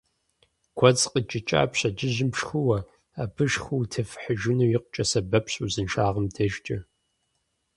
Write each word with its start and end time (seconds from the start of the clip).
Гуэдз 0.77 1.03
къикӏыкӏа 1.11 1.61
пщэдджыжьым 1.71 2.29
пшхыуэ, 2.33 2.77
абы 3.23 3.45
шху 3.53 3.75
утефыхьыжыну 3.81 4.71
икъукӏэ 4.77 5.03
сэбэпщ 5.09 5.53
узыншагъэм 5.63 6.25
дежкӏэ. 6.33 6.77